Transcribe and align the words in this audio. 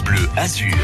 Bleu 0.00 0.26
Azur. 0.38 0.74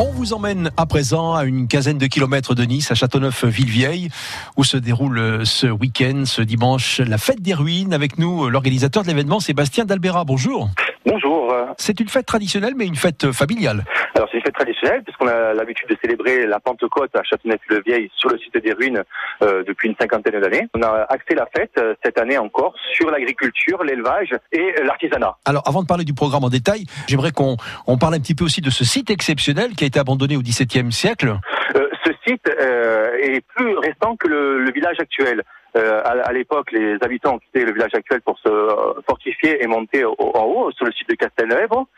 On 0.00 0.10
vous 0.10 0.32
emmène 0.32 0.72
à 0.76 0.86
présent 0.86 1.34
à 1.34 1.44
une 1.44 1.68
quinzaine 1.68 1.98
de 1.98 2.06
kilomètres 2.06 2.56
de 2.56 2.64
Nice, 2.64 2.90
à 2.90 2.96
Châteauneuf-Villevieille, 2.96 4.08
où 4.56 4.64
se 4.64 4.76
déroule 4.76 5.18
euh, 5.18 5.44
ce 5.44 5.68
week-end, 5.68 6.24
ce 6.26 6.42
dimanche, 6.42 6.98
la 6.98 7.18
fête 7.18 7.42
des 7.42 7.54
ruines. 7.54 7.94
Avec 7.94 8.18
nous, 8.18 8.46
euh, 8.46 8.50
l'organisateur 8.50 9.04
de 9.04 9.08
l'événement, 9.08 9.38
Sébastien 9.38 9.84
Dalbera. 9.84 10.24
Bonjour. 10.24 10.68
Bonjour. 11.04 11.54
C'est 11.78 11.98
une 12.00 12.08
fête 12.08 12.26
traditionnelle, 12.26 12.74
mais 12.76 12.86
une 12.86 12.94
fête 12.96 13.32
familiale. 13.32 13.84
Alors 14.14 14.28
c'est 14.30 14.38
une 14.38 14.44
fête 14.44 14.54
traditionnelle 14.54 15.02
puisqu'on 15.02 15.26
a 15.26 15.54
l'habitude 15.54 15.88
de 15.88 15.96
célébrer 16.02 16.46
la 16.46 16.60
Pentecôte 16.60 17.14
à 17.16 17.22
Châteauneuf-le-Vieil 17.22 18.10
sur 18.16 18.28
le 18.28 18.38
site 18.38 18.56
des 18.56 18.72
ruines 18.72 19.02
euh, 19.42 19.64
depuis 19.64 19.88
une 19.88 19.96
cinquantaine 19.98 20.40
d'années. 20.40 20.68
On 20.74 20.82
a 20.82 21.06
axé 21.08 21.34
la 21.34 21.46
fête 21.46 21.72
euh, 21.78 21.94
cette 22.04 22.18
année 22.18 22.38
encore 22.38 22.74
sur 22.94 23.10
l'agriculture, 23.10 23.82
l'élevage 23.84 24.34
et 24.52 24.60
euh, 24.60 24.84
l'artisanat. 24.84 25.36
Alors, 25.44 25.62
avant 25.66 25.82
de 25.82 25.86
parler 25.86 26.04
du 26.04 26.14
programme 26.14 26.44
en 26.44 26.50
détail, 26.50 26.84
j'aimerais 27.08 27.32
qu'on 27.32 27.56
on 27.86 27.96
parle 27.96 28.14
un 28.14 28.20
petit 28.20 28.34
peu 28.34 28.44
aussi 28.44 28.60
de 28.60 28.70
ce 28.70 28.84
site 28.84 29.10
exceptionnel 29.10 29.72
qui 29.72 29.84
a 29.84 29.86
été 29.86 29.98
abandonné 29.98 30.36
au 30.36 30.42
XVIIe 30.42 30.92
siècle. 30.92 31.38
Euh, 31.76 31.88
ce 32.04 32.12
site 32.26 32.48
euh, 32.48 33.16
est 33.20 33.40
plus 33.54 33.76
récent 33.78 34.16
que 34.16 34.28
le, 34.28 34.58
le 34.58 34.72
village 34.72 35.00
actuel. 35.00 35.42
Euh, 35.76 36.02
à, 36.04 36.10
à 36.28 36.32
l'époque, 36.32 36.70
les 36.72 36.96
habitants 37.02 37.34
ont 37.34 37.38
quitté 37.38 37.64
le 37.64 37.72
village 37.72 37.94
actuel 37.94 38.20
pour 38.22 38.38
se 38.38 38.48
euh, 38.48 39.00
fortifier 39.08 39.62
et 39.62 39.66
monter 39.66 40.04
au- 40.04 40.14
en 40.18 40.44
haut 40.44 40.70
sur 40.72 40.84
le 40.84 40.92
site 40.92 41.08
de 41.08 41.14
Castelnuovo. 41.14 41.88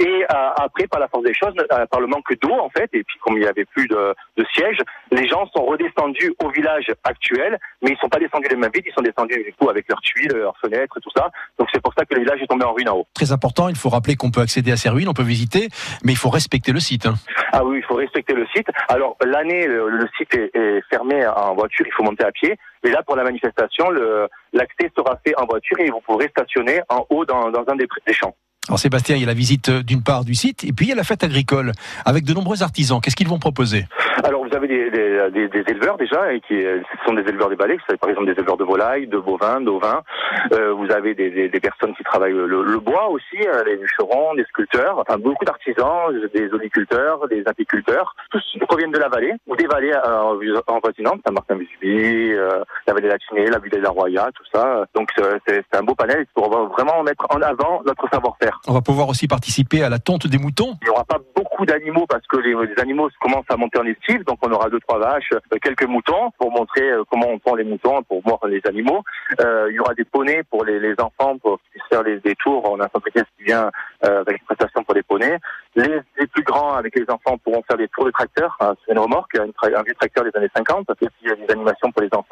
Et 0.00 0.06
euh, 0.24 0.26
après, 0.56 0.86
par 0.86 1.00
la 1.00 1.08
force 1.08 1.24
des 1.24 1.34
choses, 1.34 1.54
euh, 1.72 1.86
par 1.86 2.00
le 2.00 2.06
manque 2.06 2.32
d'eau 2.40 2.52
en 2.54 2.70
fait, 2.70 2.88
et 2.94 3.04
puis 3.04 3.18
comme 3.22 3.34
il 3.36 3.40
n'y 3.40 3.46
avait 3.46 3.64
plus 3.66 3.86
de, 3.88 4.14
de 4.36 4.44
sièges, 4.54 4.78
les 5.10 5.28
gens 5.28 5.46
sont 5.54 5.64
redescendus 5.64 6.34
au 6.42 6.50
village 6.50 6.90
actuel, 7.04 7.58
mais 7.82 7.90
ils 7.90 7.98
sont 7.98 8.08
pas 8.08 8.18
descendus 8.18 8.48
les 8.50 8.56
mêmes 8.56 8.70
vides, 8.74 8.84
ils 8.86 8.92
sont 8.94 9.02
descendus 9.02 9.42
du 9.44 9.52
coup 9.54 9.68
avec 9.68 9.86
leurs 9.88 10.00
tuiles, 10.00 10.32
leurs 10.34 10.56
fenêtres, 10.58 10.98
tout 11.00 11.10
ça. 11.16 11.30
Donc 11.58 11.68
c'est 11.72 11.82
pour 11.82 11.92
ça 11.98 12.04
que 12.04 12.14
le 12.14 12.20
village 12.22 12.40
est 12.42 12.46
tombé 12.46 12.64
en 12.64 12.72
ruine 12.72 12.88
en 12.88 12.96
haut. 12.98 13.06
Très 13.14 13.32
important, 13.32 13.68
il 13.68 13.76
faut 13.76 13.88
rappeler 13.90 14.16
qu'on 14.16 14.30
peut 14.30 14.40
accéder 14.40 14.72
à 14.72 14.76
ces 14.76 14.88
ruines, 14.88 15.08
on 15.08 15.12
peut 15.14 15.22
visiter, 15.22 15.68
mais 16.04 16.12
il 16.12 16.18
faut 16.18 16.30
respecter 16.30 16.72
le 16.72 16.80
site. 16.80 17.06
hein. 17.06 17.14
Ah 17.52 17.64
oui, 17.64 17.78
il 17.78 17.84
faut 17.84 17.94
respecter 17.94 18.34
le 18.34 18.46
site. 18.54 18.68
Alors 18.88 19.16
l'année, 19.24 19.66
le, 19.66 19.88
le 19.88 20.06
site 20.16 20.34
est, 20.34 20.50
est 20.54 20.82
fermé 20.90 21.26
en 21.26 21.54
voiture, 21.54 21.84
il 21.86 21.92
faut 21.92 22.02
monter 22.04 22.24
à 22.24 22.32
pied. 22.32 22.56
Et 22.84 22.90
là, 22.90 23.02
pour 23.04 23.16
la 23.16 23.24
manifestation, 23.24 23.90
l'accès 24.52 24.90
sera 24.96 25.18
fait 25.24 25.34
en 25.36 25.46
voiture 25.46 25.78
et 25.80 25.90
vous 25.90 26.00
pourrez 26.00 26.28
stationner 26.28 26.80
en 26.88 27.04
haut 27.10 27.24
dans, 27.24 27.50
dans 27.50 27.64
un 27.68 27.76
des, 27.76 27.86
des 28.06 28.12
champs. 28.12 28.34
Alors 28.68 28.78
Sébastien, 28.78 29.16
il 29.16 29.22
y 29.22 29.24
a 29.24 29.26
la 29.26 29.34
visite 29.34 29.70
euh, 29.70 29.82
d'une 29.82 30.02
part 30.02 30.26
du 30.26 30.34
site, 30.34 30.62
et 30.64 30.72
puis 30.74 30.86
il 30.86 30.88
y 30.90 30.92
a 30.92 30.94
la 30.94 31.02
fête 31.02 31.24
agricole, 31.24 31.72
avec 32.04 32.24
de 32.24 32.34
nombreux 32.34 32.62
artisans. 32.62 33.00
Qu'est-ce 33.00 33.16
qu'ils 33.16 33.28
vont 33.28 33.38
proposer? 33.38 33.86
Alors 34.22 34.37
vous 34.48 34.56
avez 34.56 34.68
des, 34.68 34.90
des, 34.90 35.30
des- 35.30 35.48
des 35.48 35.64
éleveurs 35.72 35.96
déjà, 35.96 36.32
et 36.32 36.40
qui 36.40 36.54
euh, 36.64 36.80
ce 36.92 37.04
sont 37.06 37.14
des 37.14 37.22
éleveurs 37.28 37.48
des 37.48 37.56
balais, 37.56 37.76
c'est 37.88 37.98
par 37.98 38.08
exemple 38.10 38.26
des 38.26 38.32
éleveurs 38.38 38.56
de 38.56 38.64
volailles, 38.64 39.06
de 39.06 39.18
bovins, 39.18 39.60
d'ovins. 39.60 40.02
Euh, 40.52 40.72
vous 40.72 40.90
avez 40.90 41.14
des, 41.14 41.48
personnes 41.60 41.94
qui 41.96 42.04
travaillent 42.04 42.32
le, 42.32 42.46
le 42.62 42.78
bois 42.78 43.08
aussi, 43.08 43.36
euh, 43.46 43.64
les 43.64 43.76
bûcherons, 43.76 44.34
des 44.34 44.44
sculpteurs, 44.44 44.98
enfin 44.98 45.18
beaucoup 45.18 45.44
d'artisans, 45.44 46.12
des 46.32 46.52
oliculteurs, 46.52 47.26
des 47.28 47.42
apiculteurs. 47.46 48.14
Tous 48.30 48.42
proviennent 48.68 48.92
de 48.92 48.98
la 48.98 49.08
vallée 49.08 49.34
ou 49.46 49.56
des 49.56 49.66
vallées 49.66 49.92
euh, 49.92 50.60
en 50.66 50.78
voisinante, 50.80 51.20
Saint-Martin-Vésubie, 51.26 52.32
euh, 52.32 52.62
la 52.86 52.94
vallée 52.94 53.08
latinée, 53.08 53.46
la 53.46 53.58
vallée 53.58 53.70
de 53.70 53.82
la 53.82 53.90
Roya, 53.90 54.28
tout 54.34 54.44
ça. 54.52 54.84
Donc 54.94 55.10
c'est 55.46 55.62
c'est 55.70 55.76
un 55.78 55.82
beau 55.82 55.94
panel 55.94 56.26
pour 56.34 56.48
vraiment 56.68 57.02
mettre 57.02 57.26
en 57.30 57.40
avant 57.42 57.82
notre 57.84 58.08
savoir-faire. 58.12 58.60
On 58.68 58.72
va 58.72 58.80
pouvoir 58.80 59.08
aussi 59.08 59.26
participer 59.28 59.82
à 59.82 59.88
la 59.88 59.98
tonte 59.98 60.26
des 60.26 60.38
moutons. 60.38 60.74
Il 60.82 60.84
n'y 60.86 60.90
aura 60.90 61.04
pas 61.04 61.18
d'animaux 61.64 62.06
parce 62.08 62.26
que 62.26 62.38
les, 62.38 62.54
les 62.54 62.80
animaux 62.80 63.08
commencent 63.20 63.50
à 63.50 63.56
monter 63.56 63.78
en 63.78 63.86
estime, 63.86 64.22
donc 64.24 64.38
on 64.42 64.52
aura 64.52 64.68
deux 64.68 64.80
trois 64.80 64.98
vaches, 64.98 65.32
euh, 65.32 65.58
quelques 65.62 65.86
moutons 65.86 66.30
pour 66.38 66.50
montrer 66.50 66.90
euh, 66.90 67.02
comment 67.10 67.28
on 67.28 67.38
prend 67.38 67.54
les 67.54 67.64
moutons 67.64 68.02
pour 68.02 68.22
voir 68.22 68.38
les 68.46 68.60
animaux. 68.66 69.02
Euh, 69.40 69.68
il 69.70 69.76
y 69.76 69.80
aura 69.80 69.94
des 69.94 70.04
poneys 70.04 70.42
pour 70.44 70.64
les, 70.64 70.78
les 70.78 70.94
enfants 70.98 71.38
pour 71.38 71.58
qu'ils 71.60 71.70
puissent 71.72 71.88
faire 71.88 72.02
les, 72.02 72.18
des 72.20 72.34
tours. 72.36 72.68
On 72.70 72.80
a 72.80 72.88
équestre 73.06 73.30
qui 73.36 73.44
vient 73.44 73.70
euh, 74.04 74.20
avec 74.20 74.40
une 74.40 74.46
prestation 74.46 74.82
pour 74.84 74.94
les 74.94 75.02
poneys. 75.02 75.38
Les, 75.74 76.00
les 76.18 76.26
plus 76.26 76.42
grands 76.42 76.74
avec 76.74 76.94
les 76.96 77.04
enfants 77.08 77.38
pourront 77.38 77.62
faire 77.66 77.76
des 77.76 77.88
tours 77.88 78.04
de 78.04 78.10
tracteur 78.10 78.56
hein, 78.60 78.74
une 78.88 78.98
remorque, 78.98 79.36
un 79.36 79.82
vieux 79.82 79.94
tracteur 79.94 80.24
des 80.24 80.30
années 80.34 80.50
50. 80.56 80.86
Et 80.90 80.94
puis 80.94 81.08
il 81.22 81.28
y 81.28 81.32
a 81.32 81.36
des 81.36 81.52
animations 81.52 81.90
pour 81.90 82.02
les 82.02 82.08
enfants, 82.12 82.27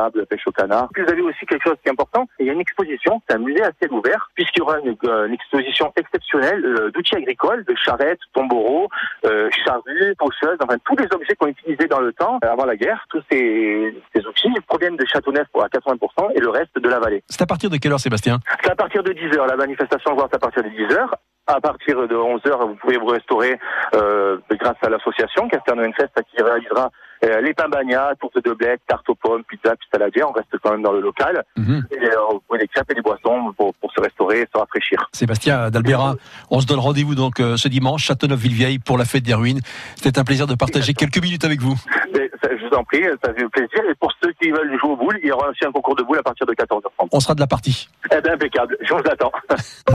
gonflable, 0.00 0.26
pêche 0.26 0.46
au 0.46 0.52
canard. 0.52 0.88
Puis 0.92 1.02
vous 1.02 1.10
avez 1.10 1.22
aussi 1.22 1.46
quelque 1.46 1.62
chose 1.62 1.76
qui 1.82 1.88
est 1.88 1.92
important, 1.92 2.26
il 2.38 2.46
y 2.46 2.50
a 2.50 2.52
une 2.52 2.60
exposition, 2.60 3.20
c'est 3.28 3.36
un 3.36 3.38
musée 3.38 3.62
à 3.62 3.70
ciel 3.78 3.92
ouvert, 3.92 4.30
puisqu'il 4.34 4.60
y 4.60 4.62
aura 4.62 4.78
une, 4.80 4.96
euh, 5.04 5.26
une 5.26 5.34
exposition 5.34 5.92
exceptionnelle 5.96 6.64
euh, 6.64 6.90
d'outils 6.90 7.16
agricoles, 7.16 7.64
de 7.64 7.74
charrettes, 7.74 8.20
tombereaux, 8.32 8.88
euh, 9.26 9.48
charrues, 9.64 10.14
pocheuses, 10.18 10.58
enfin 10.62 10.76
tous 10.84 10.96
les 10.96 11.06
objets 11.14 11.34
qu'on 11.34 11.48
utilisait 11.48 11.88
dans 11.88 12.00
le 12.00 12.12
temps, 12.12 12.38
euh, 12.44 12.52
avant 12.52 12.64
la 12.64 12.76
guerre. 12.76 13.06
Tous 13.10 13.22
ces, 13.30 13.94
ces 14.14 14.26
outils 14.26 14.48
proviennent 14.66 14.96
de 14.96 15.06
Châteauneuf 15.06 15.46
à 15.54 15.68
80% 15.68 16.32
et 16.34 16.40
le 16.40 16.50
reste 16.50 16.78
de 16.78 16.88
la 16.88 16.98
vallée. 16.98 17.22
C'est 17.28 17.42
à 17.42 17.46
partir 17.46 17.70
de 17.70 17.76
quelle 17.76 17.92
heure 17.92 18.00
Sébastien? 18.00 18.38
C'est 18.62 18.70
à 18.70 18.76
partir 18.76 19.02
de 19.02 19.12
10h. 19.12 19.46
La 19.46 19.56
manifestation 19.56 20.14
commence 20.14 20.32
à 20.32 20.38
partir 20.38 20.62
de 20.62 20.68
10h. 20.68 21.10
À 21.46 21.60
partir 21.60 22.06
de 22.06 22.14
11h, 22.14 22.68
vous 22.68 22.74
pouvez 22.76 22.96
vous 22.96 23.06
restaurer 23.06 23.58
euh, 23.94 24.38
grâce 24.50 24.76
à 24.82 24.88
l'association 24.88 25.48
Casterno 25.48 25.82
Fest 25.92 26.12
qui 26.30 26.42
réalisera 26.42 26.90
euh, 27.24 27.40
les 27.40 27.52
pains 27.52 27.68
bagnats, 27.68 28.14
tourtes 28.18 28.42
de 28.42 28.52
bled, 28.52 28.78
tarte 28.86 29.08
aux 29.08 29.14
pommes, 29.14 29.44
pizza, 29.44 29.76
puis 29.76 29.88
saladier. 29.92 30.24
On 30.24 30.32
reste 30.32 30.48
quand 30.62 30.72
même 30.72 30.82
dans 30.82 30.92
le 30.92 31.00
local. 31.00 31.44
Mhm. 31.56 31.84
Et, 31.90 32.04
euh, 32.04 32.14
vous 32.32 32.40
pouvez 32.46 32.60
des 32.60 32.68
crêpes 32.68 32.90
et 32.90 32.94
des 32.94 33.02
boissons 33.02 33.52
pour, 33.56 33.74
pour 33.74 33.92
se 33.92 34.00
restaurer 34.00 34.40
et 34.40 34.48
se 34.52 34.58
rafraîchir. 34.58 35.08
Sébastien 35.12 35.70
Dalbera, 35.70 36.14
on 36.50 36.60
se 36.60 36.66
donne 36.66 36.78
rendez-vous 36.78 37.14
donc 37.14 37.40
euh, 37.40 37.56
ce 37.56 37.68
dimanche, 37.68 38.04
Châteauneuf-Villevieille, 38.04 38.78
pour 38.78 38.96
la 38.96 39.04
fête 39.04 39.22
des 39.22 39.34
ruines. 39.34 39.60
C'était 39.96 40.18
un 40.18 40.24
plaisir 40.24 40.46
de 40.46 40.54
partager 40.54 40.94
quelques 40.94 41.22
minutes 41.22 41.44
avec 41.44 41.60
vous. 41.60 41.74
Mais, 42.14 42.30
ça, 42.42 42.48
je 42.56 42.66
vous 42.66 42.74
en 42.74 42.84
prie, 42.84 43.02
ça 43.22 43.34
fait 43.34 43.48
plaisir. 43.48 43.82
Et 43.90 43.94
pour 43.96 44.12
ceux 44.22 44.32
qui 44.40 44.50
veulent 44.50 44.78
jouer 44.80 44.90
au 44.90 44.96
boule, 44.96 45.18
il 45.22 45.28
y 45.28 45.32
aura 45.32 45.48
aussi 45.50 45.64
un 45.64 45.72
concours 45.72 45.96
de 45.96 46.02
boules 46.02 46.18
à 46.18 46.22
partir 46.22 46.46
de 46.46 46.52
14h30. 46.52 47.08
On 47.12 47.20
sera 47.20 47.34
de 47.34 47.40
la 47.40 47.46
partie. 47.46 47.88
Eh 48.12 48.20
bien, 48.22 48.34
impeccable. 48.34 48.76
Je 48.80 48.94
vous 48.94 49.00
attends. 49.00 49.32